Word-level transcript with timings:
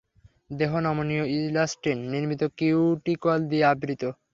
দেহ 0.51 0.71
নমনীয় 0.85 1.25
ইলাস্টিন 1.37 1.97
নির্মিত 2.11 2.41
কিউটিকল 2.57 3.39
দিয়ে 3.49 3.65
আবৃত। 3.71 4.03